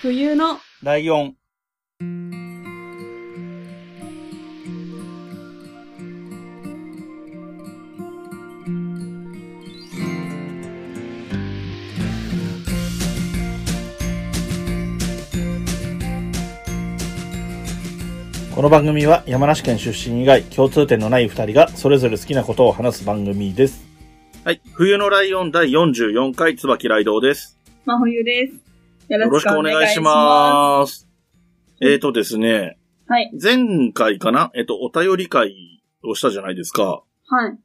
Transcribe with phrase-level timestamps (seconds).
[0.00, 1.34] 冬のライオン。
[18.54, 23.84] この番組は山梨県出身以外共通点のない二人がそれぞれ好きなことを話す番組です。
[24.44, 24.60] はい。
[24.74, 27.58] 冬のライオン第44回椿ライドウです。
[27.84, 28.67] 真冬です。
[29.08, 30.00] よよろしくお願いしす。
[30.00, 31.08] ます。
[31.80, 33.32] えーとですね、はい。
[33.42, 34.50] 前回かな？
[34.54, 37.02] えっと、お便り会をしたじゃないですか。
[37.26, 37.58] はい。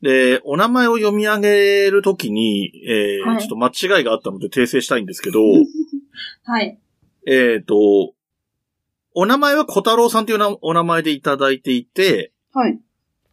[0.00, 5.40] で、お名前を読み上げるときに、えーはいちょっと間違いがあったので訂正したいんですけど、
[6.44, 6.78] はい。
[7.26, 8.14] えっと、
[9.14, 12.80] お名前は小太郎さんというなお名前でいただいていて、はい。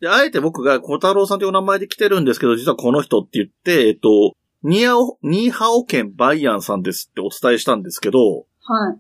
[0.02, 8.94] で、あえて僕が小太郎さんというお名前で来てるんですけど、実はこの人って言って、えっと、ニーハオ、ニーハオ県バイアンさんですってお伝えしたんですけど、は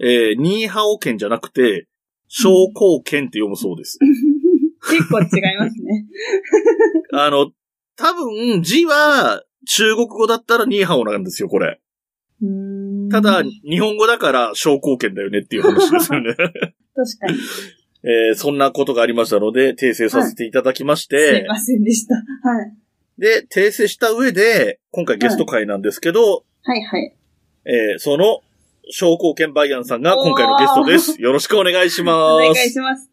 [0.00, 0.04] い。
[0.04, 1.86] えー、ニーハオ県じゃなくて、
[2.28, 3.98] 商工県って読むそうです。
[4.90, 6.06] 結構違いますね。
[7.12, 7.52] あの、
[7.96, 11.80] 多分字は中国語だったらニーハオなんですよ、これ。
[12.40, 16.34] うーんただ、確日本語だから商工県だよねっていう話ですよね。
[16.34, 17.38] かに。
[18.04, 22.14] えーそんなことがありましたので、訂正させていただきましすてい、ませんでした。
[22.14, 22.20] は
[22.62, 22.81] い。
[23.22, 27.14] で、訂正した上で、今回ゲスト会なんですけど、はいはい。
[27.64, 28.40] えーその、
[28.90, 31.14] 商工県バイアンさんが今回のゲストです。
[31.22, 32.16] よろしくお願いします。
[32.16, 33.12] お願いします。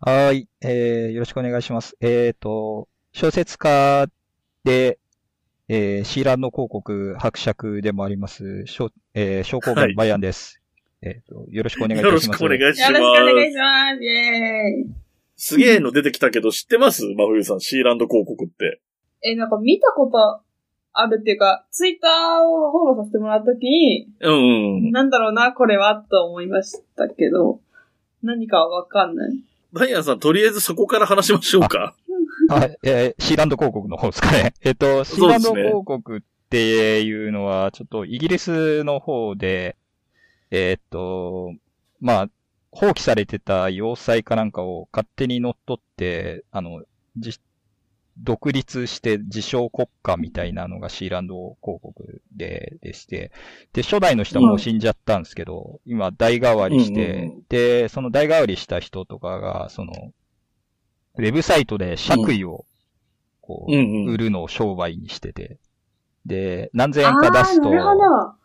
[0.00, 0.48] はーい。
[0.62, 1.96] えー、よろしくお願いします。
[2.00, 4.08] えっ、と、小説家
[4.64, 4.98] で、
[5.68, 10.60] えー、シーランド広告伯爵でもあります、小、えー、商工はバイアンです。
[11.02, 12.26] えっ、と、よろしくお願いいたします。
[12.26, 13.52] よろしくお願いしまよろしくお願いす。
[13.52, 14.02] します。
[14.02, 15.06] イェーイ。
[15.36, 17.04] すげえの出てきたけど知ってます？
[17.04, 18.80] 真冬さん、シーランド広告って。
[19.26, 20.40] え、なんか見たこと
[20.92, 24.90] あるっていうか、ツイッターをフォローさせてもらった時に、うんうん。
[24.92, 27.60] なんだろうな、これは、と思いましたけど、
[28.22, 29.32] 何かはわかんない？
[29.72, 31.94] バイアンさん、とりあえずそこから話しましょうか。
[32.48, 34.54] はい、えー、シーランド広告の方ですかね。
[34.62, 39.76] えっ、と、シーランド広告っていうのは、ちょっとイギリスの方で、
[40.50, 41.52] えっ、と、
[42.00, 42.30] まあ、
[42.70, 46.84] 放棄されてた要塞かなんかを勝手に乗っ取って、あの、
[47.16, 47.38] じ
[48.18, 53.30] 独立して自称国家みたいなのがシーランド広告で、でして、
[53.72, 59.92] で、初代の人はもう死んじゃったんですけど、今代替わりして、うんうんで、その代替わりした人とかが、その、
[61.18, 62.64] ウェブサイトで爵位を、
[63.40, 64.12] こう、うんうん。
[64.12, 65.58] 売るのを商売にしてて、
[66.24, 67.70] で、何千円か出すと。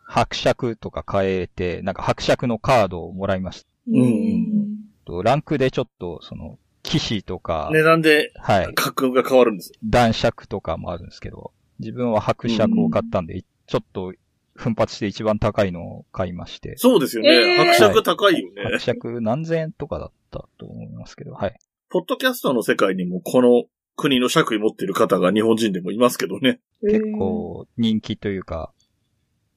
[0.04, 3.68] 伯爵とか買えて、なんか伯爵のカードをもらいました。
[3.90, 9.72] んとランクでちょっと、その、騎士とか、値段ではい、格が変わるんです。
[9.84, 14.12] 男爵とかもあるんですけど、自分は伯爵を買ったんで、ちょっと
[14.54, 17.30] 奮発して一番高いのを買いまして、そうですよね。
[17.30, 18.62] えー伯爵高いよね。
[18.64, 21.58] 伯爵何千円とかだったと思いますけど、はい。
[21.88, 23.64] ポッドキャストの世界にもこの
[23.96, 26.60] 国の爵位持ってる方が日本人でもいますけどね。
[26.82, 28.72] 結構人気というか、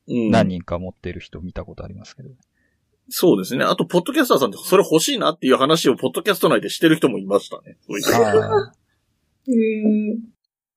[0.07, 2.29] うん、何人か持ってる人見たことありますけど。
[3.09, 3.63] そうですね。
[3.63, 7.77] あと、ポッドキャスターさんってそれ欲しいなっていう話をポッドキャスト内でしてる人もいましたね。
[7.87, 8.73] そういう人あ
[9.47, 10.35] へー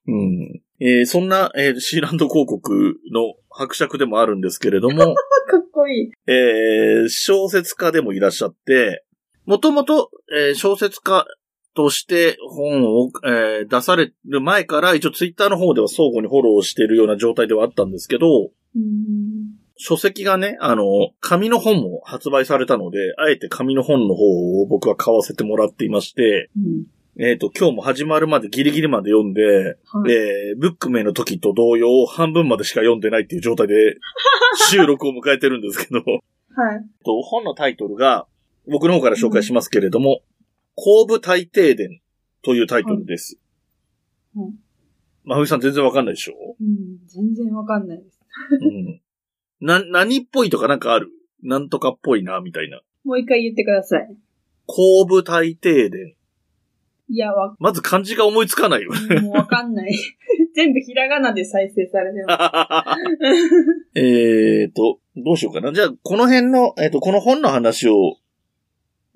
[0.09, 0.63] うん。
[0.81, 5.15] えーそんな、えーシーランド広告の伯爵でもあるんですけれども、
[5.51, 6.11] かっこいい。
[6.27, 9.05] えー小説家でもいらっしゃって、
[9.47, 11.27] もともと、えー小説家
[11.75, 19.58] として本を、えー出される前から、一応ツイッターの方では相互にフォローしているような状態ではあったんですけど、うん。
[19.81, 20.85] 書籍がね、あの、
[21.21, 26.85] 紙の本も発売されたので、あえて紙の本の方を僕は買わせてもらっていまして、うん。
[27.25, 29.43] えっ、と、今日も始まるまでギリギリまで読んで、
[29.87, 30.13] はい。
[30.13, 33.97] えーブックメイの時と同様、半分までしか読んでないっていう状態で
[34.71, 36.05] 収録を迎えてるんですけど、は
[36.75, 36.85] い。
[37.05, 38.27] と本のタイトルが、
[38.67, 40.23] 僕の方から紹介しますけれども、
[40.75, 42.01] 後部大停電
[42.43, 43.39] というタイトルです。
[44.37, 44.55] はいうん
[45.25, 46.57] まふみさん全然わかんないでしょ？
[46.59, 47.07] うん。
[47.07, 48.19] 全然わかんないです。
[48.63, 49.01] うん。
[49.61, 51.11] な、何っぽいとかなんかある？
[51.43, 52.81] なんとかっぽいな、みたいな。
[53.05, 54.17] もう一回言ってください。
[54.67, 56.15] 後部大停電。
[57.11, 59.21] いや、わ、まず漢字が思いつかないよね。
[59.21, 59.95] もうわかんない。
[60.55, 62.97] 全部ひらがなで再生されてま
[63.95, 63.99] す。
[63.99, 65.73] えーと、どうしようかな。
[65.73, 68.17] じゃあ、この辺の、えっ、と、この本の話を、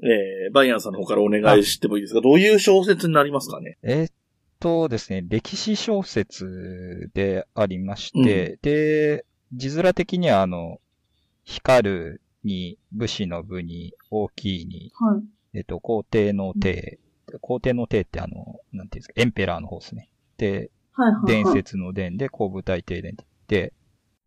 [0.03, 2.21] えー、バイアンさんの方からお願いしてもいいですか？
[2.23, 3.77] どういう小説になりますかね？
[3.83, 4.09] えーっ
[4.59, 10.81] とですね、歴史小説でありまして、で、字面的にはあの、
[11.45, 15.59] 光るに、武士の武に、大きいに、はい。
[15.59, 16.99] えっと、皇帝の帝、
[17.41, 20.09] 皇帝の帝ってあの、なんていうんですか、エンペラーの方ですね。
[20.39, 21.45] で、はいはい、はい。
[21.45, 23.73] 伝説の伝で、後部大帝伝って言って、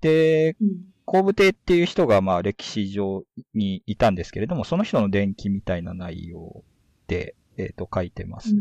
[0.01, 0.69] で、うん。
[1.05, 3.23] 後部邸っていう人がまあ歴史上
[3.53, 6.63] にいたんですけれども、その人の伝記みたいな内容
[7.07, 8.53] で、えっ、と、書いてます。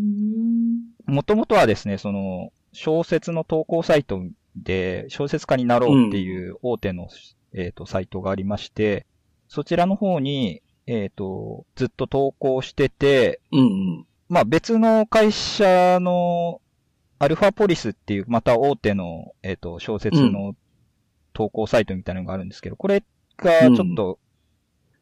[1.07, 4.23] もともとはですね、その、小説の投稿サイト
[4.57, 9.07] で、小説家になろうっていう大手の、うん、えっ、と、サイトがありまして、
[9.49, 13.63] そちらの方に、えっ、と、ずっと投稿してて、うんう
[14.01, 16.61] ん、まあ別の会社の
[17.19, 20.55] アルファポリスっていう、また大手の、えっ、と、小説の
[21.33, 23.03] 投稿サイトみたいなのがあるんですけど、これ
[23.37, 24.19] がちょっと、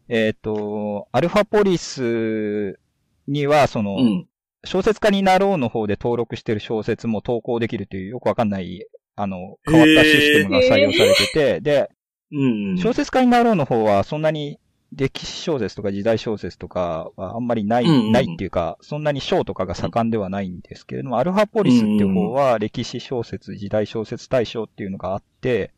[0.08, 2.78] うん、えっ、ー、と、アルファポリス
[3.28, 4.28] には、その、うん、
[4.64, 8.86] 小説家になろうの方で登録してる小説も投稿できるというよくわかんない、
[9.16, 11.90] あの、変わったシステムが採用されてて、で、
[12.32, 14.58] うん、小説家になろうの方はそんなに
[14.94, 25.72] 歴史小説とか時代小説とかはあんまりない、うんうん、ないっていうか、そんなに章とかが盛んではないんですけれども、アルファポリスっていう方は歴史小説、時代小説大賞っていうのがあって、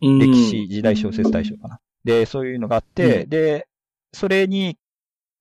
[0.00, 1.80] 歴史、時代小説大賞かな。
[2.04, 3.66] で、そういうのがあって、うん、で、
[4.12, 4.76] それに、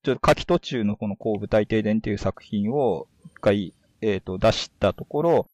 [0.04, 5.48] ちょっと書き途中のこの後部大停電っていう作品を一回、えっ、ー、と、出したところ、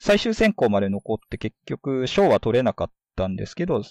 [0.00, 3.82] 最終選考まで残って結局賞は取れなかったんですけど、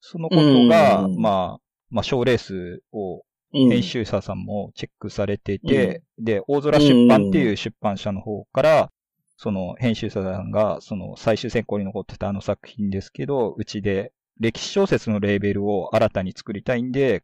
[0.00, 1.60] そのことが、うん、まあ、
[1.90, 3.22] まあ、賞レースを
[3.52, 8.90] 編集者さんもチェックされてて、うん、で、大空出版っていう出版社の方から、
[9.36, 17.22] その編集者さんが、その最終選考に残ってたあの作品ですけど、うちで歴史小説のレーベルを新たに作りたいんで、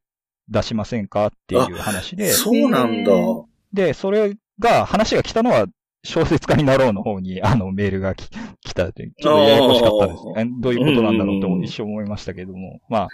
[0.49, 2.31] 出しませんかっていう話で。
[2.31, 3.13] そうなんだ。
[3.73, 5.67] で、それが、話が来たのは、
[6.05, 8.29] 小説家になろうの方に、 あの、メールが来
[8.75, 10.51] たって、ちょっとややこしかったですね。
[10.61, 12.81] どういうことなんだろうと一生思いましたけども。
[12.89, 13.09] まあ、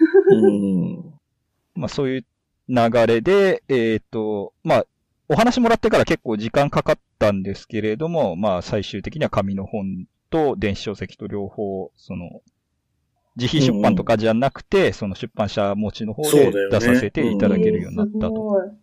[1.75, 2.25] まあそういう
[2.69, 4.87] 流れで、えっ、ー、と、まあ、
[5.29, 12.43] お話もらってから結構時間かかったんですけれども、まあ最終的には紙の本と電子書籍と両方、その、
[13.37, 18.75] 自費出版とかじゃなくて、うん、その出版社持ちの方で出させていただけるようになったと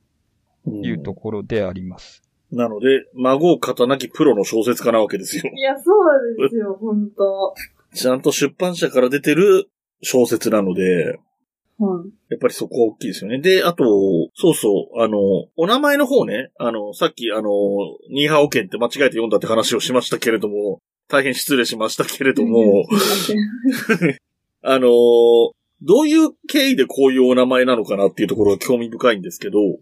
[0.72, 2.24] いうところであります。
[2.52, 5.44] なので、孫を勝たなきプロの小説家なわけですよ。
[5.54, 7.54] いや、そうですよ、 本当
[7.94, 9.70] ちゃんと出版社から出てる
[10.02, 11.20] 小説なので、
[11.80, 12.10] はい。
[12.30, 13.40] やっぱりそこは大きいですよね。
[13.40, 13.86] で、あと、
[14.34, 15.18] そうそう、あの、
[15.56, 17.50] お名前の方ね、あの、さっき、あの、
[18.10, 22.86] ニーハオ県って間違えて読んだって話をしましたけれども、大変失礼しましたけれども、
[24.64, 25.52] あのー、
[25.82, 29.60] どういう経緯でこういうお名前なのかなっていうところが興味深いんですけど。
[29.60, 29.80] うん。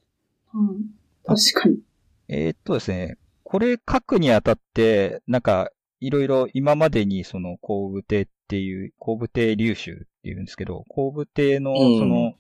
[1.26, 1.80] 確かに。
[2.28, 12.34] えー、っとですね、これ書くにあたって、なんか、いろいろ今までにその後部亭っていう、後部亭流集っていうんですけど、後部亭のその、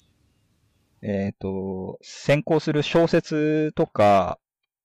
[1.01, 4.39] うん、えっ、と、先行する小説とか、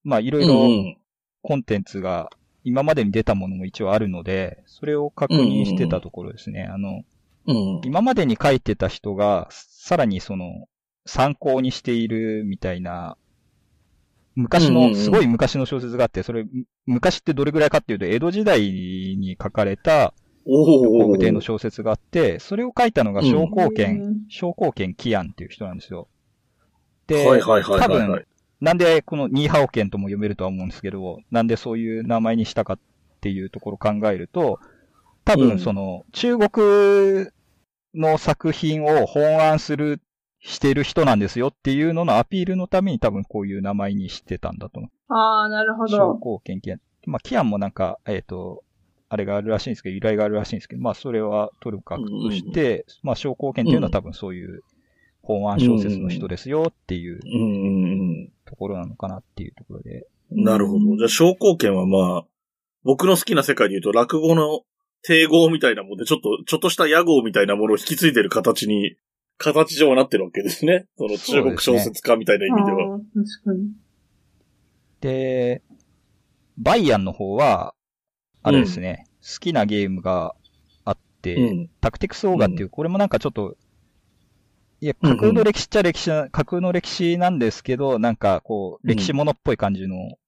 [0.04, 0.94] まあいろいろ
[1.42, 2.30] コンテンツが
[2.64, 6.64] 今までに出たものも一応あるので、それを確認してたところですね。
[6.64, 7.02] あの、
[7.46, 10.68] うん、今までに書いてた人が、さらにその、
[11.06, 13.16] 参考にしているみたいな、
[14.40, 16.44] 昔の、すごい昔の小説があって、それ、
[16.86, 20.14] 昔ってどれぐらいかっていうと、江戸時代に書かれた、
[20.44, 26.08] 工部亭の小説があって、それを書いたのが商工権、商工権キアンっていう人なんですよ。
[27.06, 28.24] で、多分、
[28.60, 32.78] なんでこのニーハオ県とも読めるとは思うんですけど、なんでそういう名前にしたかっ
[33.20, 34.58] ていうところを考えると、
[35.24, 37.26] 多分その、中国
[37.94, 40.00] の作品を本案する、
[40.40, 45.14] してる人なんですよっていうののアピールのために多分こういう名前にしてたんだと思う。
[45.14, 45.96] ああ、なるほど。
[45.96, 46.78] 商工研究。
[47.06, 48.64] まあ、キアンもなんか、えっ、ー、と、
[49.08, 54.62] あれがあるらしいんですけど、由来があるらしいんですけど、まあ、それは取る格として、うんうん、まあ、商工研っていうのは多分そういう
[55.22, 57.20] 本案小説の人ですよっていう
[58.46, 60.06] ところなのかなっていうところで。
[60.30, 60.96] なるほど。
[60.96, 62.24] じゃあ、商工研はまあ、
[62.84, 64.62] 僕の好きな世界で言うと、落語の
[65.02, 68.96] 帝号みたいなもんで、ちょっと、ちょっとした屋号みたいなものを引き継いでる形に、
[69.40, 70.86] 形上はなってるわけですね。
[70.98, 72.98] その中国小説家みたいな意味では。
[72.98, 73.72] で、ね、確かに。
[75.00, 75.62] で、
[76.58, 77.74] バイアンの方は、
[78.42, 80.34] あれですね、うん、好きなゲームが
[80.84, 83.56] あって、うん、タクティクスオーガっていう、これもなんかちょっと、
[84.82, 90.18] いや、架空の歴史っちゃ歴史、架空の歴史なんですけど、なんかこう、歴史ものっぽい感じの、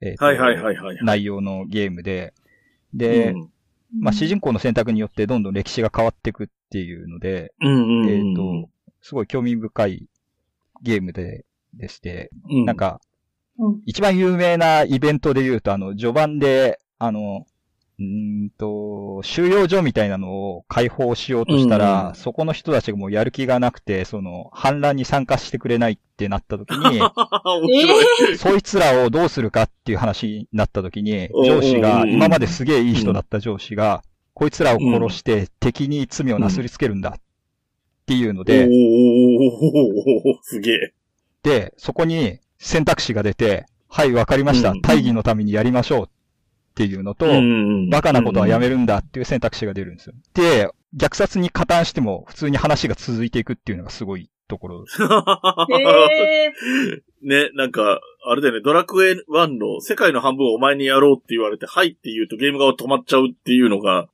[0.00, 0.98] えはいはいはいはい。
[1.02, 2.34] 内容のゲームで、
[2.92, 3.34] で、
[3.98, 8.68] まあ、主人公の選択によってどんどん歴史が変わっていくっていうので、うんうん、えっ、ー、と、
[9.00, 10.08] すごい興味深い
[10.82, 13.00] ゲームで、でして、うん、なんか、
[13.86, 17.46] 一番有名なイベントで言うと、あの、序盤で、あの、
[18.00, 27.00] うんと、収容所みたいなのを解放しようとしたら、うん、そこの人たちがもうやる気がなくて、その、反乱に参加してくれないってなった時に、
[28.36, 34.02] そいつらをどうするかっていう話になった時に、上司が、今まですげえいい人だった上司が、
[34.34, 37.20] こいつらを殺して敵に罪をなすりつけるんだっ
[38.04, 40.94] っていうので、おー、すげえ。
[41.42, 46.08] で、そこに選択肢が出て、はい、わかりました、うん大義のためにやりましょうっ
[46.74, 50.14] ていうのと、うんバカなことはやめるんだっていう選択肢が出るんですよ。
[50.34, 54.84] で、虐殺に加担しても普通に話が続いていくっていうのがすごいところ。
[54.84, 56.52] へえ。
[57.22, 64.08] ね、なんか、あれだよね、ドラクエ1の世界の半分をお前にやろうって言われて、はいって言うとゲームが止まっちゃうっていうのが、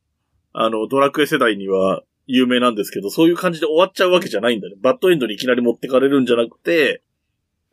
[0.53, 4.77] あの、ドラクエ世代には有名なんですけど、そういう感じで終わっちゃうわけじゃないんだね。
[4.81, 7.03] バッドエンドにいきなり持ってかれるんじゃなくて、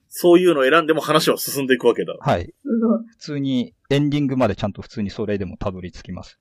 [0.09, 2.15] そういうのを選んでも話は進んでいくわけだ。
[2.19, 2.53] はい。
[2.63, 6.39] 普通にエンディングまでちゃんと普通にそれでもたどり着きます。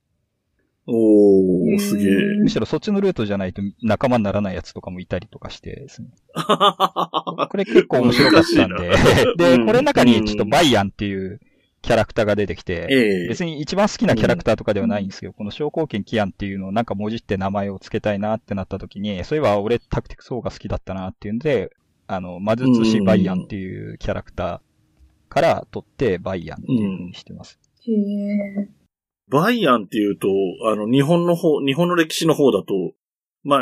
[0.89, 2.15] おー、すげえ。
[2.43, 6.09] むしろそっちのルートじゃないと仲間にならないやつとかもいたりとかしてですね。
[6.37, 8.91] これ結構面白かったんで。
[9.37, 11.41] で、うんこれの中にちょっとバイアンっていう
[11.87, 21.71] キャラクターが出てきて、ええ別に一番好きなキャラクターとかではないんですけど、この昇降権キアンっていうのをなんか文字って名前を付けたいなってなった時に、そういえば俺タクティクス4が好きだったなっていうんで、
[22.09, 27.61] あの、魔術師バイアンっていうキャラクターから取ってバイアンっていう風にしてます。
[27.87, 28.69] へえ。
[29.29, 30.27] バイアンっていうと、
[30.65, 32.95] あの、日本の方、日本の歴史の方だと、
[33.45, 33.61] まあ、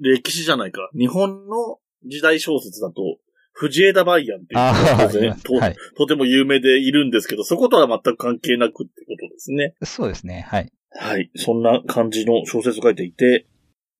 [0.00, 0.90] 歴史じゃないか。
[0.98, 3.18] 日本の時代小説だと、
[3.52, 5.76] 藤枝バイアンっていうとはい。
[5.96, 9.74] とても有名でいるんですけど、そことは全く関係なくってことですね。
[9.82, 10.72] そうですね、はい。
[10.92, 11.30] はい。
[11.36, 13.46] そんな感じの小説を書いていて、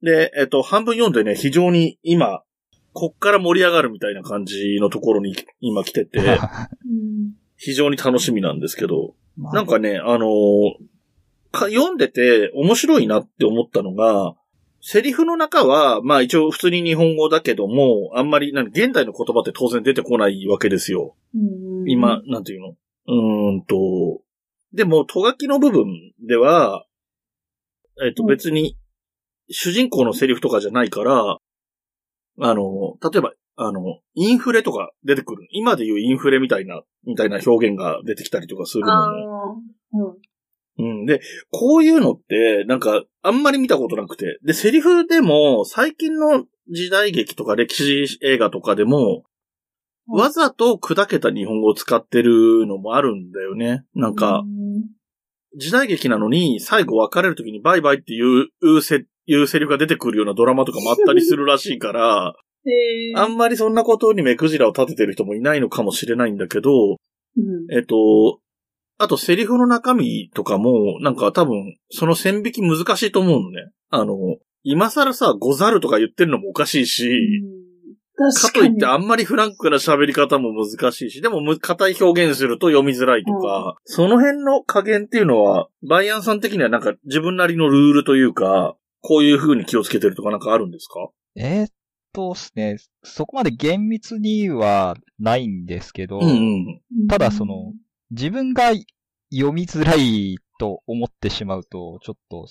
[0.03, 2.43] で、えっと、半分読んでね、非常に今、
[2.93, 7.35] こっから盛り上がるみたいな感じのところに今来てて、うん。
[7.57, 10.91] 非常に楽しみなんですけど、まあなんかね、あのー
[11.53, 14.35] か読んでて面白いなって思ったのが、
[14.83, 21.17] セリフの中は、まあ一応普通に日本語だけども、あんまり、なん現代の言葉って当然出てこないわけですよ。
[21.35, 21.39] う
[21.85, 22.77] ん今、、なんていうの？
[23.07, 24.21] うーんと、
[24.73, 26.87] でも、とがきの部分では、
[28.03, 28.77] えっとうん別に、
[29.51, 31.39] 主人公のセリフとかじゃないから、
[32.43, 35.47] あの、例えば、あの、インフレとか出てくる。
[35.51, 39.25] 今で言うインフレみたいな、みたいな表現が出てきたりとかするあのね。
[39.27, 39.99] あ。
[39.99, 40.17] うん。
[40.81, 41.07] うん。
[41.07, 41.21] で、
[41.51, 44.39] こういうのって、なんか、あんまり見たことなくて。
[44.45, 49.23] で、セリフでも、最近の時代劇とか歴史映画とかでも、うん
[50.13, 53.85] わざと砕けた日本語を使ってるのもあるんだよね。
[53.95, 54.83] なんかう、ん
[55.57, 62.35] 時代劇なのに、最後別れる時にバイバイっていうせ、いうセリフが出てくるようなドラマとかもあったりするらしいから。
[63.17, 67.75] あんまりそんなことに目くじらを立ててる人もいないのかもしれないんだけど、うん。
[67.75, 68.41] えっと、
[69.03, 73.71] あとセリフの中身とかも、なんか多分、その線引き難しいと思うのね。
[73.89, 74.15] あの、
[74.63, 77.43] 今更さ、ござるとか言ってるのもおかしいし、
[78.15, 78.69] か確かに。
[78.69, 91.09] といってあんまりフランクな喋り方も難しいし、でもむ硬い表現すると読みづらいとか、その辺の加減っていうのは、バイアンさん的にはなんか自分なりのルールというか、こういう風に気をつけてるとかなんかあるんですか？
[91.37, 91.69] えーっ
[92.13, 97.07] とですね、そこまで厳密にはないんですけど、うんうん。
[97.09, 97.73] ただその、
[98.11, 98.73] 自分が
[99.33, 102.47] 読みづらいと思ってしまうと、ちょっと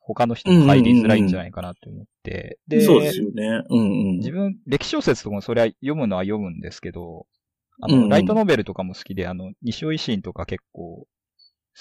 [0.00, 2.58] 他の人も入りづらいんじゃないかなと思って。
[2.68, 3.62] で、そうですよね。
[3.70, 4.16] うんうん。
[4.18, 7.26] 自分、歴史小説とかもそれは読むのは読むんですけど、
[7.80, 11.06] あの、うんうんライトノベルとかも好きで、あの、西尾維新とか結構好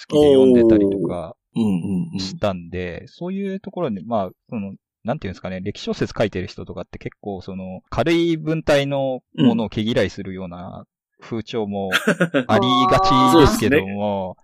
[0.08, 2.20] きで読んでたりとかうんうんうん。
[2.20, 4.74] したんで、そういうところで、まあ、その、
[5.04, 10.86] なんていうんですかね、歴史小説書いてる人とかって結構その、軽い文体のものを毛嫌いするような
[11.24, 11.90] 風潮も
[12.48, 14.38] ありがちですけども、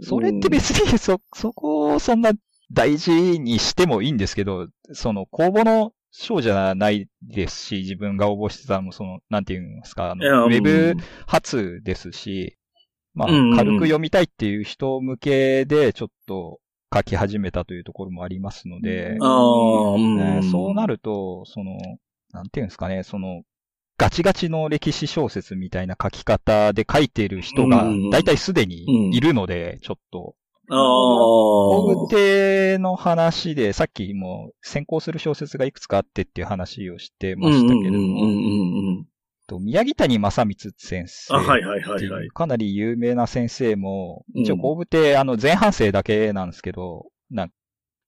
[0.00, 2.32] それって別にそ、そこをそんな
[2.72, 10.62] 大事にしてもいいんですけど、その公募の賞じゃないですし、自分が応募してたのもその、なんていうんですか、あの、ウェうん。
[10.62, 10.94] ブ
[11.26, 12.56] 初ですし、
[13.14, 16.60] まあ軽く読みたいっていう人向けでちょっと
[16.94, 19.16] 書き始めたというところもありますので、
[20.50, 21.76] そうなると、その、
[22.32, 23.42] なんていうんですかね、その、
[24.02, 30.34] ガチガチの歴史小説みたいな書き方で書いている人がだいたいすでにいるので、ちょっと。
[30.70, 30.80] ああ。
[30.80, 47.50] 大手の話で、さっきも先行する小説がいくつかあってっていう話をしてましたけれども、宮城谷正光先生あ、はいはいはいはいうかなり有名な先生も、うん一応後部亭、あの前半生だけなんですけど、なん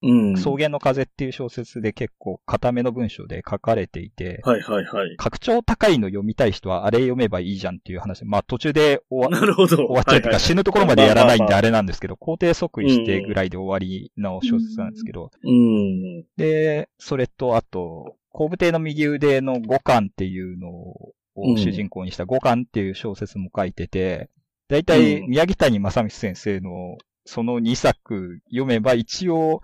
[0.04, 0.34] うん。
[0.34, 5.16] 草原の風っていう小説で結構固めの文章で書かれていて、はいはいはい。
[5.16, 8.24] 格調高いの読みたい人はあれ読めばいいじゃんっていう話。
[8.24, 9.76] まあ途中で終わなるほど。
[9.76, 16.24] 終わっちゃうというか死ぬところまでやらないんであれなんですけど、肯定即位してぐらいで終わりの小説なんですけど、うん。
[16.36, 24.30] で、それとあと、後部亭の右腕の五巻っていうのをうん主人公にした五巻っていう小説も書いてて、
[24.68, 29.62] だいたいうん宮城谷正光先生のその2作読めば一応、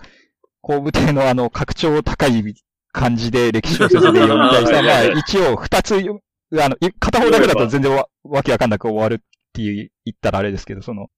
[0.63, 2.55] 後部亭のあの格調高い
[2.93, 9.19] 感じで歴史小説で読みたい人は、まあ一応二つ、あの、片方だけだと全然わわけわかんなく終わるっ
[9.53, 11.09] て言ったらあれですけど、その、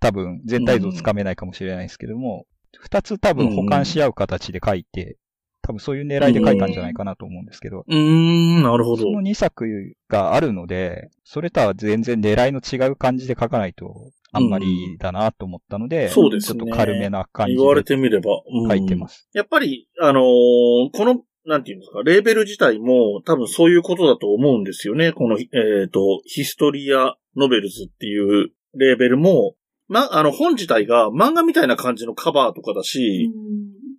[0.00, 2.46] 多分全体像つかめないかもしれないですけども、
[2.78, 5.16] 二つ多分補完し合う形で書いて、
[5.62, 7.84] 多分そういう狙いで書いたんじゃないかなと思うんですけど。
[7.88, 9.10] うーん、なるほどそ。
[9.10, 9.64] の2作
[10.08, 18.42] があるので、それとは全然狙いの違う感じで書かないと、あんまりだなと思ったので、そうですねちょっと軽めな感じ言われでてみれば。
[18.52, 19.28] うん書いてます。
[19.32, 25.12] やっぱり、あのーこの、なんていうんですか、レーベル自体も多分そういうことだと思うんですよね。
[25.12, 29.54] この、えっ、と、ヒストリアノベルズっていうレーベルも、
[29.88, 33.30] ま、あの、本自体が漫画みたいな感じのカバーとかだし、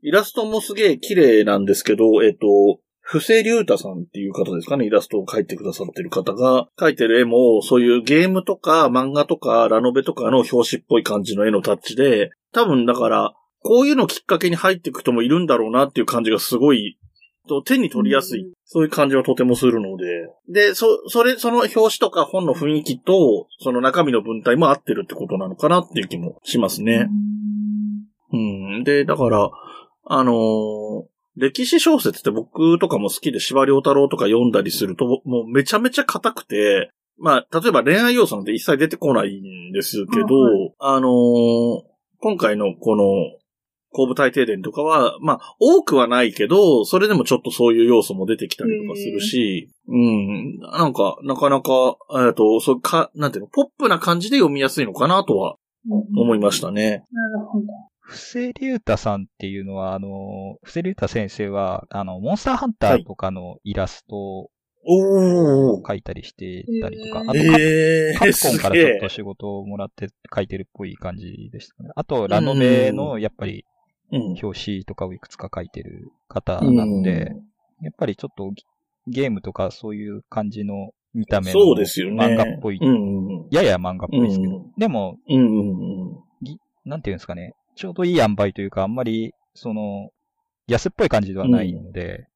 [0.02, 16.98] イラストもすげえ綺麗なんですけど、えっ、と、布施隆太さんっていう方ですかね、イラストを描いてくださってる方が、描いてる絵も、そういうゲームとか漫画とかラノベとかの表紙っぽい感じの絵のタッチで、多分だから、こういうのきっかけに入っていく人もいるんだろうなっていう感じがすごい、
[17.48, 20.06] と手に取りやすい、うんそういう感じはとてもするので。
[20.50, 27.08] で、そ、それ、その表紙とか本の雰囲気と、その中身の文体も合ってるってことなのかなっていう気もしますね。
[28.34, 28.84] うん。
[28.84, 29.52] で、だから、
[30.04, 40.26] あのー歴史小説って僕とかも好きで司馬遼太郎とか読んだりすると、もうめちゃめちゃ硬くて、まあ、例えば恋愛要素なんて一切出てこないんですけど、
[40.80, 43.04] ああのー今回のこの、
[43.92, 55.56] 後部大停電とかは、まあ、多くはないけど、それでもちょっとそういう要素も出てきたりとかするし、うん、なんか、なかなか、えっと、そうか、なんていうの、ポップな感じで読みやすいのかなとは
[55.88, 57.06] 思いましたね。
[57.12, 57.66] なるほど。
[58.08, 64.50] 布施隆太さんっていうのは、あの、布施隆太先生は、あの、モンスターハンターとかのイラストを。
[64.88, 69.10] 描いたりしてたりとか、あとえー、カプコンすからちょっと。
[69.10, 71.90] 仕事をもらって書いてるっぽい感じでしたね。
[71.96, 73.66] あと、ラノベの、やっぱり、
[74.12, 74.22] うん。
[74.40, 77.32] 表紙とかをいくつか書いてる方なので、
[77.82, 78.64] やっぱりちょっとゲ
[79.08, 82.24] ゲームとかそういう感じの見た目のそうですよね。
[82.24, 83.48] 漫画っぽい、うん。
[83.50, 86.26] やや漫画っぽいですけど、うんでも、うんうん
[86.86, 90.10] なんていうんですかね、ちょうどいい塩梅というか、あんまり、その、
[90.68, 92.28] 安っぽい感じではないので、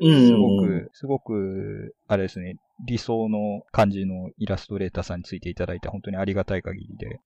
[0.00, 7.20] うんすごく、すごく、あれですね、理想の感じのイラストレーターさんについていただいて本当にありがたい限りで。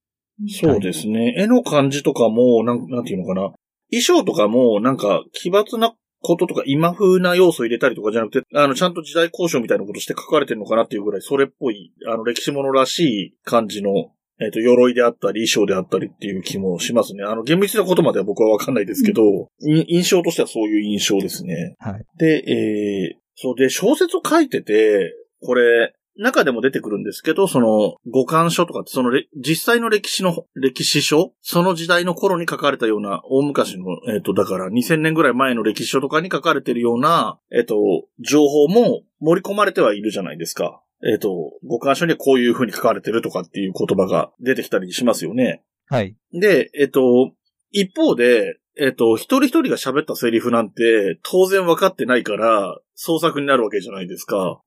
[0.49, 1.35] そうですね。
[1.37, 3.53] 絵の感じとかも、なん、なんていうのかな。
[3.91, 14.11] 衣装とかも、なんか、奇抜なこととか、今風な要素入れたりとかじゃなくて、あの、ちゃんと時代交渉みたいなことして書かれてるのかなっていうぐらい、それっぽい、あの、歴史ものらしい感じの、
[14.43, 17.23] えっ、と、鎧であったり、衣装であったりっていう気もしますね。
[17.25, 19.23] あの、厳密なことまでは僕はわかんないですけど、
[19.61, 21.77] い印象としてはそういう印象ですね。
[21.79, 22.05] はい。
[22.19, 37.77] で、えー、そうで、小説を書いてて、これ、中でも出てくるんですけど、その、五感書とかって、そのれ、実際の歴史の、歴史書その時代の頃に書かれたような、大昔の、えっ、と、だから2000年ぐらい前の歴史書とかに書かれてるような、えっ、と、
[38.19, 40.83] 情報も盛り込まれてはいるじゃないですか。
[41.05, 45.63] えっ、と、五感書にはこういう風に書かれてるとかっていう言葉が出てきたりしますよね。
[45.89, 46.17] はい。
[46.33, 47.33] で、えっと、
[47.71, 54.63] 一方で、えっと、一人一人が喋ったセリフなんて、当然分かってないから、創作になるわけじゃないですか。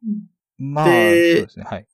[0.57, 1.87] まあ、そうでですね、はい。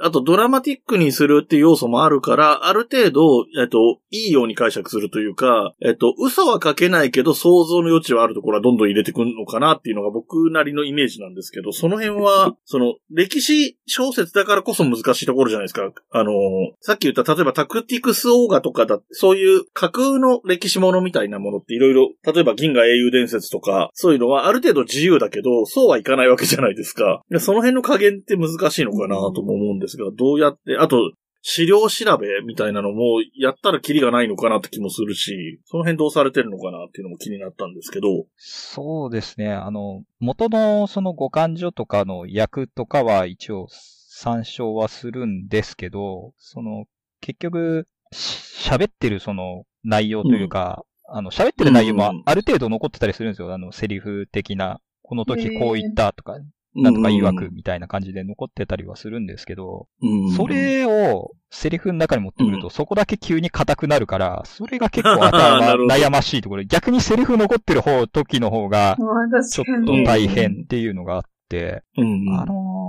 [0.00, 15.90] あと、ドラマティックにするっていう要素もあるから、ある程度、えっと、いいように解釈するというか、えっと、嘘は書けないけど、想像の余地はあるところはどんどん入れてくるのかなっていうのが僕なりのイメージなんですけど、その辺は、 その、歴史小説だからこそ難しいところじゃないですか。
[16.10, 16.32] あの、
[16.80, 27.22] さっき言った、例えばタクティクスオーガとかだ、そういう架空の歴史ものみたいなものっていろいろ、例えば銀河英雄伝説とか、そういうのはある程度自由だけど、そうはいかないわけじゃないですか。
[27.30, 38.08] でその辺の加減って難しいのかなとも思うんですが、どうやって、あと、資料調べみたいなのも、やったらキリがないのかなって気もするし、その辺どうされてるのかなっていうのも気になったんですけど。
[38.36, 39.52] そうですね。
[39.52, 46.86] あの、元のその五感所とかの役とかは一応参照はするんですけど、その、
[47.20, 53.54] 結局、し喋ってるその内容というか、あの、喋ってる内容もうんある程度残ってたりするんですよ。
[53.54, 56.34] あの、セリフ的な、この時こう言ったとか、
[56.76, 59.88] ななんとか曰くみたいな感じで残ってたりはするんですけど、
[60.36, 62.70] そ、れをセリフの中に持ってくると、うん。
[62.70, 65.20] そこだけ急に硬くなるから、それが結構
[65.88, 66.62] 悩ましいところ。
[66.62, 69.62] で、逆にセリフ残ってる方、時の方が、まあ、ちょ。
[69.62, 72.85] っと大変っていうのがあって、うん、あのー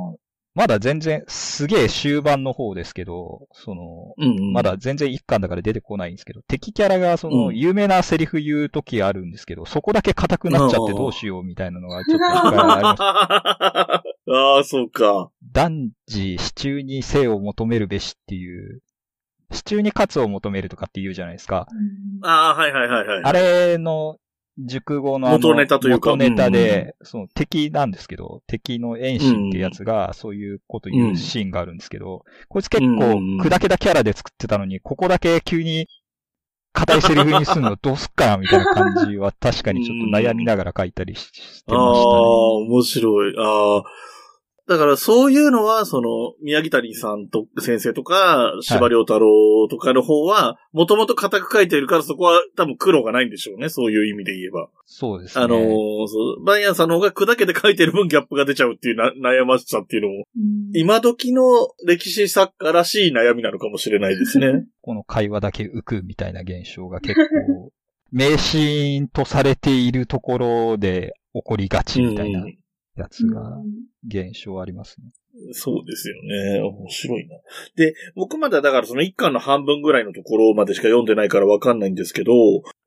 [0.58, 14.34] まだ全然、すげえ終盤の方ですけど、その、うん、まだ全然一巻だから出てこないんですけど、敵キャラがその、うん有名なセリフ言う時あるんですけど、そこだけ硬くなっちゃってどうしようみたいなのがちょっと一回ありました。
[14.34, 15.30] ああ、そうか。
[15.54, 18.82] 男児、支柱に生を求めるべしっていう、
[19.52, 21.67] 支柱に勝を求めるとかって言うじゃないですか。
[21.72, 23.24] うんああ、はいはいはいはい。
[23.24, 24.17] あれの
[24.58, 35.88] 熟語の元ネタというか元ネタで、その敵なんですけど、敵の遠心ってやつが、そういうこと言うシーンがあるんですけど、こいつ結構うん砕けたキャラで作ってたのに、ここだけ急に
[36.74, 42.15] 硬いセリフにするの どうすっかなみたいな感じは確かにちょっと悩みながら書いたりししてああましたね。
[42.15, 42.22] ー、
[42.70, 43.36] 面白い。
[43.38, 43.84] ああ。
[44.67, 53.69] だからそういうのは、その、宮城谷さんと、先生とか、司馬遼太郎とかの方は、もともと固く書いてるから、そこは多分苦労がないんでしょうね。
[53.69, 54.67] そういう意味で言えば。
[54.86, 55.45] そうですね。
[55.45, 61.43] あのーそう、バイアンさんの方が砕けて書いてる分ギャップが出ちゃうっていうな悩ましさっていうのも、うん今時の
[61.86, 64.65] 歴史作家らしい悩みなのかもしれないですね。
[64.82, 67.71] この会話だけ浮くみたいな現象が結構、
[68.12, 72.58] 迷信とされているところで起こりがちみたいなうん
[72.98, 73.62] やつが、
[74.06, 75.08] 現象ありますね。
[75.52, 76.62] そうですよね。
[76.62, 77.36] 面白いな。
[77.76, 82.34] で、僕まだだからその一巻の半分ぐらいのところまでしか読んでないからわかんないんですけど、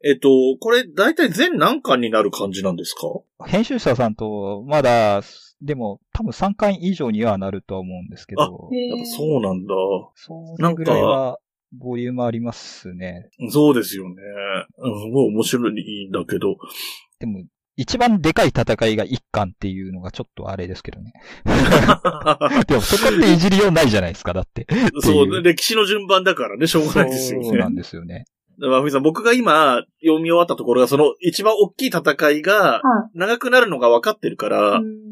[0.02, 3.46] えっと、これ大体全何巻になる感じなんですか？
[3.46, 5.22] 編集者さんと、まだ、
[5.62, 9.74] でも、多分3巻以上にはなるとは思うんですけど、やっぱそうなんだ。
[10.14, 11.38] それぐらいは、
[11.72, 13.28] ボリュームありますね。
[13.50, 14.16] そうですよね。
[14.78, 16.56] うん、すごい面白いんだけど。
[17.20, 17.44] でも、
[17.80, 21.14] 一番でかい戦いが1巻っていうのがちょっとあれですけどね。
[22.68, 24.66] でも、そこっていじりようないじゃないですか、だって。
[25.00, 27.48] そう、歴史の順番だからね、しょうがないですよね。
[27.48, 28.26] そうなんですよね。
[28.58, 32.82] まあ、ふみさん、僕が今読み終わったところが、その一番大きい戦いがは
[33.14, 34.82] 長くなるのが分かってるから、い。
[34.82, 35.10] うん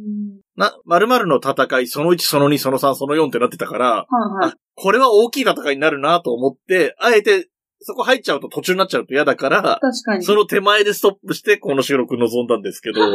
[0.58, 4.06] な、〇〇の戦い、その1、その2、その3、その4ってなってたから、は
[4.42, 7.48] いはいあ。、これは大きい戦いになるなと思って、あえて、
[7.80, 10.24] そこ入っちゃうと途中になっちゃうと嫌だから、確かに。
[10.24, 13.00] その手前でストップして、この収録臨んだんですけど、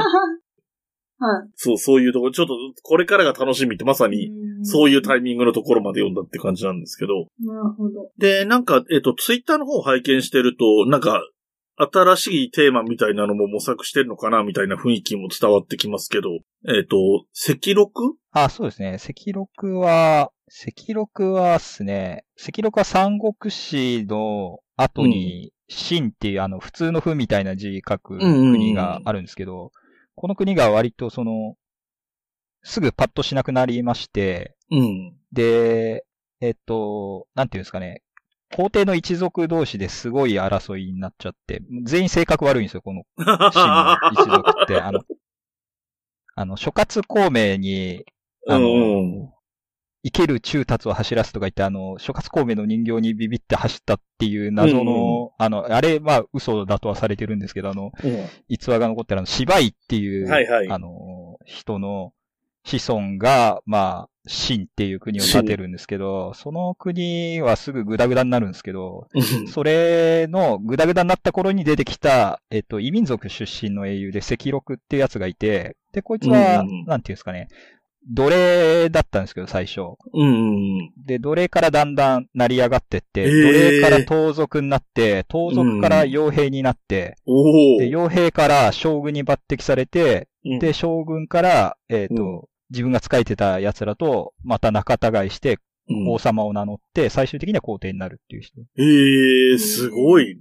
[1.23, 1.49] はい。
[1.55, 4.31] そう、そういうところ、ちょっと、これからが楽しみってまさに、
[4.63, 7.27] そういうタイミングのところまで読んだって感じなんですけど。
[7.39, 8.09] なるほど。
[8.17, 11.21] で、なんか、えっ、と、ツイッターの方を拝見してると、なんか、
[11.75, 16.29] 新しいテーマみたいなのも模索してるのかなみたいな雰囲気も伝わってきますけど、
[16.67, 16.97] えっ、と、
[17.49, 18.97] 赤録あ、そうですね。
[18.97, 29.71] 赤録は、赤録はですね、赤録は三国志の後に、秦っていうあの、普通の譜みたいな字書く国があるんですけど、
[30.15, 31.55] この国が割とその、
[32.61, 35.15] すぐパッとしなくなりまして、うん。
[35.31, 36.05] で、
[36.39, 38.03] えっと、なんていうんですかね、
[38.55, 44.79] 皇帝の一族同士ですごい争いになっちゃって、全員性格悪いんですよ、この 秦の一族って。
[44.79, 45.01] あの、
[46.35, 48.05] あの、諸葛孔明に、
[48.47, 49.33] あの、うん
[50.05, 58.25] 生ける中達を走らすとか言って、あの、諸葛孔明の人形にビビって走ったっていう謎の、あの、あれ、まあ、嘘だとはされてるんですけど、あの、うん。
[58.49, 60.69] 逸話が残ってるあの、芝居っていう、はいはい。
[60.69, 62.11] あの、人の
[62.65, 69.07] 子孫が、まあ、秦っていう国を建てるんですけど、その国はすぐグダグダになるんですけど、
[69.51, 77.49] それのグダグダになった頃に出てきた、えっと、異民族出身の英雄で赤禄っていうやつがいて、で、こいつは、うんなんていうんですかね、
[78.09, 79.81] 奴隷だったんですけど、最初。
[80.13, 80.91] うん。
[81.05, 83.29] で、奴隷からだんだん成り上がってって、へー。
[83.29, 87.79] 奴隷から盗賊になって、盗賊から傭兵になって、おお。
[87.79, 90.59] で、傭兵から将軍に抜擢されて、うん。
[90.59, 92.41] で、将軍から、えっ、と、うん
[92.73, 95.59] 自分が仕えてた奴らと、また仲違いして、
[95.89, 98.61] うん王様を名乗って、最終的には皇帝になるっていう人。
[98.77, 100.37] ええー、すごい。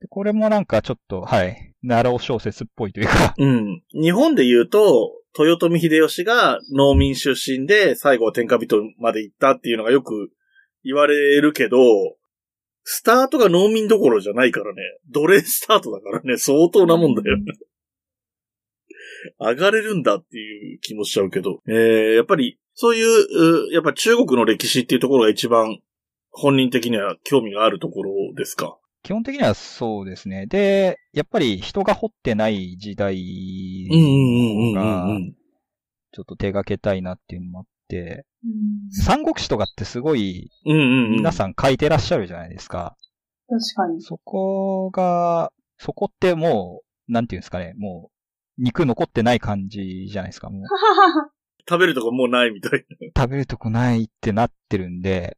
[0.00, 3.82] でこれもなんかちょっと、はい、奈良小説っぽいというか、うん。
[3.92, 10.30] 日本で言うと、豊臣秀吉が農民出身で最後は天下人まで行ったっていうのがよく
[10.84, 11.78] 言われるけど、
[12.82, 14.82] スタートが農民どころじゃないからね。
[15.10, 17.44] 奴隷スタートだからね、相当なもんだよね。
[19.38, 21.60] 上がれるんだっていう気もしちゃうけど。
[21.68, 25.78] えー、やっぱり、そういう、うやっぱ中国の歴史っていうところが一番
[26.30, 28.78] 本人的には興味があるところですか？
[29.02, 30.46] 基本的にはそうですね。
[30.46, 33.16] で、やっぱり人が掘ってない時代
[34.74, 35.18] が、
[36.12, 41.10] ちょっと手掛けたいなっていうのもあって、うん三国志とかってすごいうんうんうん。
[41.16, 42.96] 皆さん書いてらっしゃるじゃないですか。
[43.48, 44.02] 確かに。
[44.02, 48.17] そこが、そこってもう、なんていうんですかね、もう、
[48.58, 50.50] 肉残ってない感じじゃないですか。
[50.50, 50.62] もう、
[51.68, 52.84] 食べるとこもうないみたい
[53.16, 55.36] 食べるとこないってなってるんで、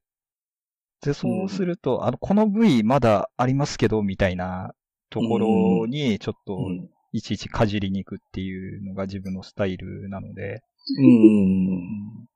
[1.03, 4.75] で、そうすると、あの、この部位まだありますけど、みたいな
[5.09, 6.85] ところに、ちょっと、な。
[7.13, 10.63] いちいちかじりに行くっていうのが自分のスタイルなので、
[10.99, 12.29] うん。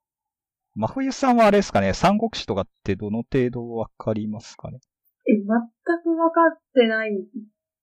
[0.74, 4.80] 真冬さんはあれですかね、三国志とかってどの程度わかりますかね？
[5.28, 7.12] え、全く分かってない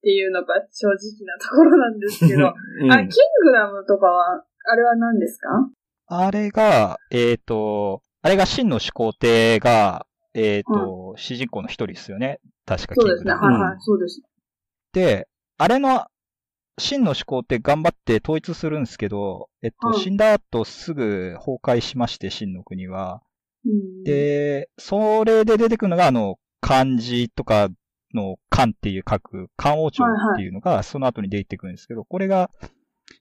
[0.02, 3.08] っていうのが正直なところなんですけど、 あ、キン
[3.44, 5.70] グダムとかは、あれは何ですか？
[6.08, 12.40] あれが、えっ、と、あれが真の始皇帝が、えっ、と、主人公の一人ですよね。
[12.66, 13.32] 確かキそうですね。
[13.32, 14.22] はいはい、そうです。
[14.94, 16.08] で、あれの
[16.80, 20.00] 真の思考って頑張って統一するんですけど、えっと、はい。
[20.00, 23.22] 死んだ後すぐ崩壊しまして、真の国は。
[23.66, 27.70] うん、で、それで出てくるのが、あの、漢字とか
[28.16, 32.50] の漢っていう書く、漢王朝っていうのが、その後に出てくるんですけど、これが、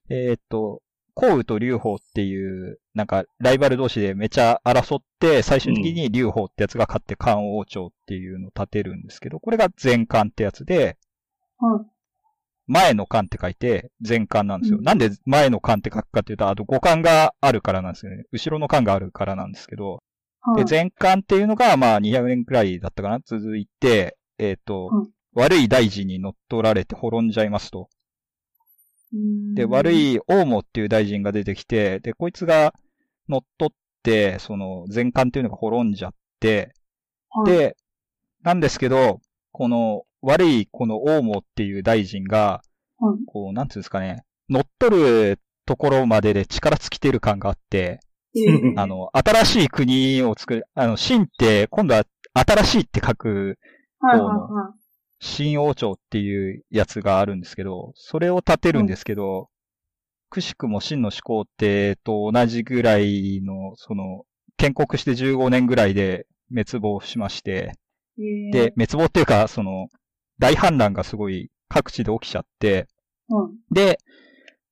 [0.09, 0.81] えーっと、
[1.13, 10.97] 項羽と劉邦っていう、なんか、ライバル同士でめちゃ争って、最終的に劉邦ってやつが勝って漢王朝っていうのを立てるんですけど、これが前漢ってやつで、
[11.57, 11.85] はい。
[12.67, 14.77] 前の漢って書いて前漢なんですよ。
[14.77, 14.83] うん。
[14.85, 18.23] なんで前の漢って書くかっていうと、あと五漢があるからなんですよね。
[18.31, 20.01] 後ろの漢があるからなんですけど、
[20.41, 20.65] はい。
[20.65, 25.09] で、前漢っていうのが、まあ、200年くらいだったかな続いて、えっ、と、うん。
[25.33, 27.89] 悪い大臣に乗っ取られて滅んじゃいますと。
[29.13, 29.53] うん。
[29.53, 32.73] で、悪、い王母っていう大臣が出てきて、で、こいつが
[33.29, 36.73] 乗っ取って、その、前漢っていうのが滅んじゃって、
[37.29, 37.77] はい、で、
[38.41, 42.61] なんですけど、この、悪いこの王母っていう大臣が、
[42.97, 43.25] はい。
[43.27, 47.99] こう、なんていうんですかね、乗っ取るところまでで力尽きてる感があって、
[48.35, 53.59] えーあの、新しい国を作る、あの、秦って、今度は新しいって書く、
[55.19, 59.49] 新王朝っていうやつがあるんですけど、それを立てるんですけど、
[60.29, 64.23] くしくも秦の始皇帝と同じぐらいの、その、
[64.57, 67.73] 建国して15年ぐらいで滅亡しまして、
[68.17, 69.89] で、、滅亡っていうか、その、
[70.39, 72.87] 大反乱がすごい各地で起きちゃって、
[73.29, 73.99] うんで、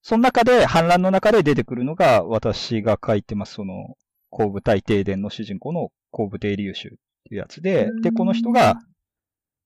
[0.01, 3.95] その中で、反乱の中で出てくるのが、私が書いてます、その、
[4.29, 6.91] 後部大停電の主人公の後部帝流衆っ
[7.25, 8.79] ていうやつでうん、で、この人が、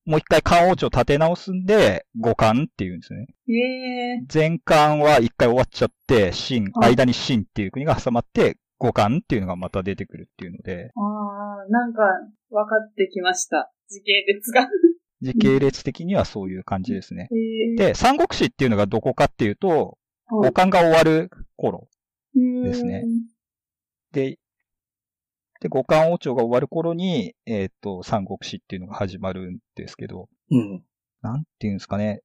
[0.05, 3.27] もう一回漢王朝立て直すんで、五漢っていうんですね。
[3.47, 12.01] ええ前漢は一回終わっちゃって、秦、はい間に秦っていう国が挟まって、五漢っていうのがまた出てくるっていうので、ああ、なんか、
[12.49, 13.71] 分かってきました。
[13.89, 14.67] 時系列が。
[15.21, 17.29] 時系列的にはそういう感じですね。
[17.31, 19.89] ええで、三国志っていうのがどこかっていうと、はい
[20.25, 21.87] 五漢が終わる頃
[22.35, 23.03] うんですね。
[24.11, 24.39] で、
[25.63, 30.83] で、五漢王朝が終わる頃に、えっ、と、三国志っていうのが始まるんですけど、うん。
[31.21, 32.21] なんていうんですかね。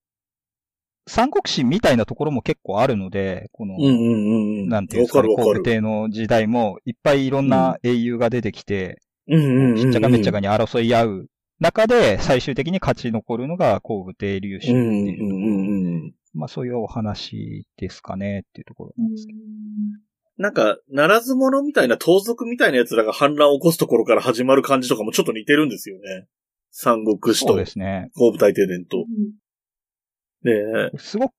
[1.07, 4.69] 三国志みたいなところも結構あるので、この、うんうんうんうん。
[4.69, 5.63] なんていうんですかね、わかるわかる。
[5.63, 9.79] 皇武帝の時代もいっぱいいろんな英雄が出てきて、うんうんうんうん。
[9.79, 11.27] しっちゃかめっちゃかに争い合う
[11.61, 16.15] 中で、最終的に勝ち残るのが皇武帝流衆ってうんうんいう、うんうん。
[16.35, 19.39] まあそういうお話ですかねっていうところうなんですけど。
[20.39, 26.27] んなんか、ならず者みたいな盗賊みたいな奴らが反乱を起こすところから始まる感じとかもちょっと似てるんですよね。
[26.71, 28.11] 三国志そうとですね。
[28.15, 28.99] 後部大停電と。
[30.45, 30.53] ね
[30.95, 30.99] え。
[30.99, 31.33] すごく、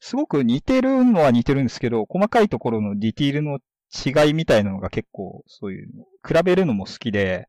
[0.00, 3.58] すごく似てるのは似てるんですけど、細かいところのディティールの
[3.90, 7.48] 違いみたいなのが結構、そういうの、比べるのも好きで、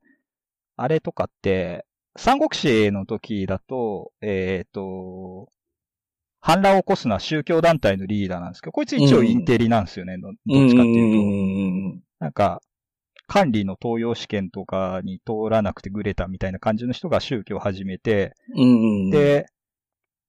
[0.76, 1.86] あれとかって、
[2.16, 5.50] 三国志の時だと、えっ、と、
[6.42, 11.22] 反乱を起こすのは宗教団体のリーダーなんですけど、こいつ一応インテリなんですよね、どどっちかっていうと。
[11.22, 12.62] うんなんか、
[13.28, 18.34] 管理の登用試験とかに通らなくてグレたみたいな感じの人が宗教を始めて。
[19.12, 19.46] で、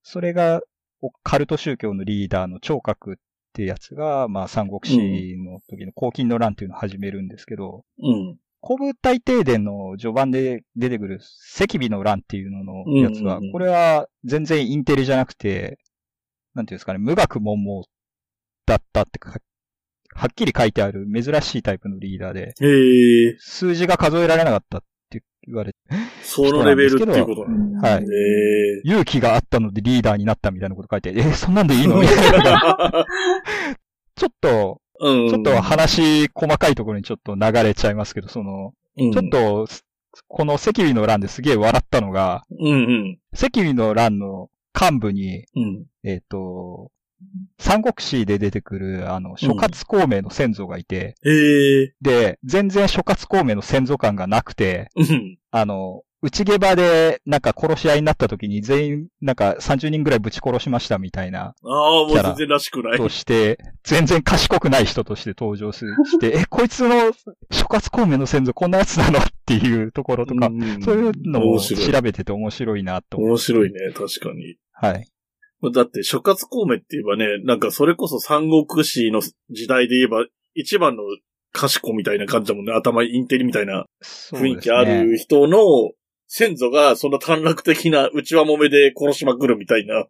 [0.03, 0.61] それが、
[1.03, 3.16] おカルト宗教のリーダーの聴覚っ
[3.55, 8.37] てやつが、まあ、三国志の時の黄金の乱っていうのを始めるんですけど、うん。
[8.62, 11.20] 古武大停電の序盤で出てくる
[11.59, 15.79] 赤尾の乱っていうののやつは、これは全然インテリじゃなくて、
[16.55, 17.85] なんていうんですかね、無学門盲
[18.67, 19.39] だったってか、
[20.15, 25.79] はっきり書いてある珍しいタイプのリーダーで、へえ、数字が数えられなかったって言われて、
[26.23, 28.81] そのレベルっていうことなのはいへえ。
[28.85, 32.01] 勇気があったのでリーダーになったみたいなこと書いて、えーそんなんでいいの？
[32.01, 33.07] みたいな。
[34.17, 35.29] ちょっと、うん。
[35.31, 39.67] ちょっと話、細かいところにちょっと流れちゃいますけど、その、うん、ちょっと、
[40.29, 43.19] この赤尾の乱ですげえ笑ったのが、うんうん。
[43.33, 45.87] 赤尾の乱の幹部に、うん。
[46.04, 46.90] えっ、と、
[47.59, 51.94] 三国志で出てくる、あの、諸葛孔明の先祖がいて、へえ。
[52.00, 55.38] で、全然諸葛孔明の先祖感がなくて、うん。
[55.50, 62.98] あの、内下場で、なんか殺し合いになった時に全員、なんか30人ぐらいぶち殺しましたみたいな、ああ、もう全然らしくない。
[62.98, 67.12] として、全然賢くない人として登場するして、 え、こいつの
[67.50, 73.16] 諸葛孔明の先祖こんなやつなのっていうところとか、んそういうのを調べてて面白いなと。
[73.16, 74.56] 面白いね、確かに。
[74.72, 75.06] はい。
[75.72, 81.02] だって、諸葛孔明って言えばね、なんかそれこそ三国志の時代で言えば、一番の
[81.52, 82.72] 賢みたいな感じだもんね。
[82.72, 85.59] 頭インテリみたいな雰囲気ある人の
[86.33, 90.07] 先祖がそんな短絡的な内輪もめで殺しまくるみたいな。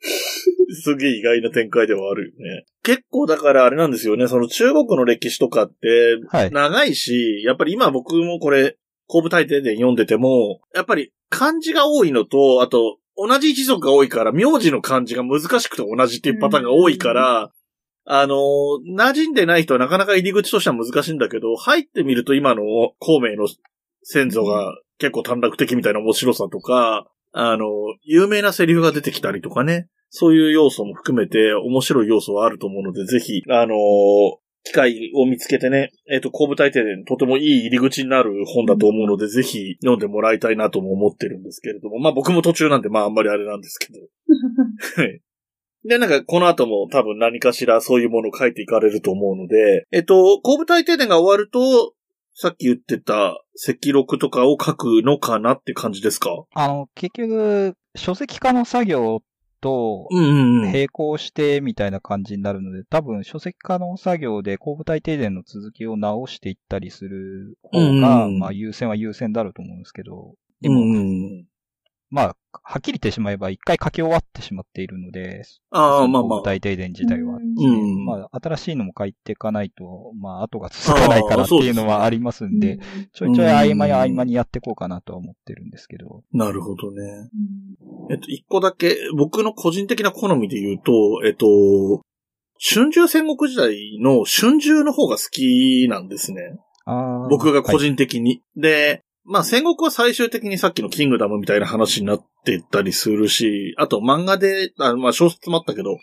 [0.82, 2.64] すげえ意外な展開ではあるよね。
[2.82, 6.50] 結構だからあれなんですよね、その中国の歴史とかってはい。
[6.50, 17.52] 長いし、やっぱり今僕もこれ、後部大帝で読んでても、やっぱり漢字が多いのと、あと、同じ一族が多いから、名字の漢字が難しくて同じっていうパターンが多いから、
[18.06, 22.62] あの、馴染んでない人はなかなか入り口としては難しいんだけど、入ってみると今の
[22.98, 23.46] 孔明の
[24.02, 27.66] 先祖が結構短絡的みたいな面白さとか、あの、
[28.02, 33.74] 有名なセリフが出てきたりとかね、そういう要素も含めて面白い要素はあると思うので、ぜひ、あの
[34.62, 44.00] 機会を見つけてね、えっ、と、後部大帝伝とてもいい入り口になる本だと思うので、ぜひ読んでもらいたいなとも思ってるんですけれども、まあ僕も途中なんで、まああんまりあれなんですけど。
[45.88, 51.94] で、なんか、この後も多分何かしらそういうものを書いていかれると思うので、えっと、後部大帝伝が終わると、
[52.34, 56.30] さっき言ってた赤録とかを書くのかなって感じですか？
[56.54, 59.22] あの、結局、書籍化の作業
[59.60, 60.72] とうんうんうん。
[60.72, 71.46] 並行してみたいな感じになるので、多分書籍化の作業で後部体停電の続きを直していったりする方が、うんまあ優先は優先だろうと思うんですけど、でも、うんうん。
[72.10, 76.42] まあ、はっきり言ってしまえば一回書き終わってしまっているので、ああ、まあまあ後部。
[76.42, 77.36] 体停電自体は。
[77.36, 82.78] うんまあ、新しいのも書いていかないと、まあ、後が続かないからっていうのはありますんで、
[83.12, 86.24] ちょいちょい合間に合間にやっていこうかなとは思ってるんですけど。
[86.32, 87.00] なるほどね。
[87.00, 92.02] うんえっと、一個だけ、僕の個人的な好みで言うと、えっと、
[92.58, 96.58] 春秋戦国時代の春秋の方が好きなんですね。
[97.30, 98.42] 僕が個人的に。
[98.56, 105.98] で、まあ戦国は最終的にさっきのキングダムみたいな話になってったりするし、あと漫画で、あまあ小説もあったけど、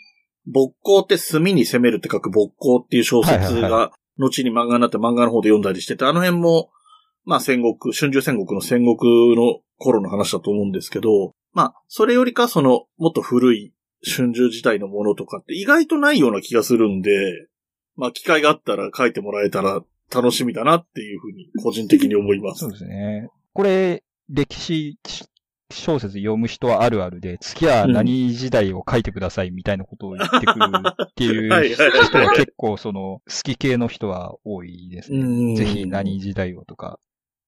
[0.46, 6.70] 勃興って墨に攻めるって書く勃興っていう小説が、後に漫画になって漫画の方で読んだりしてて、あの辺も、
[7.24, 17.10] まあ戦国、春秋戦国の戦国の頃の話だと思うんですけど、まあ、それよりかその、もっと古い春秋時代のものとかって意外とないような気がするんで、
[17.96, 22.72] まあ機会があったら書いてもらえたら楽しみだなっていうふうに個人的に思いますそう。
[22.72, 23.28] ですね。
[23.52, 24.98] これ、歴史
[25.70, 30.66] 小説読む人はあるあるで、次は何時代を書いてくださいみたいなことを言ってくる
[31.02, 35.18] っていう人は結構その、好き系の人は多いですね。
[35.18, 36.98] うんぜひ何時代をとか、